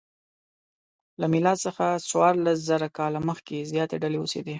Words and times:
له 1.19 1.25
میلاد 1.33 1.57
څخه 1.65 1.85
څوارلسزره 2.09 2.87
کاله 2.97 3.19
مخکې 3.29 3.57
زیاتې 3.71 3.95
ډلې 4.03 4.17
اوسېدې. 4.19 4.49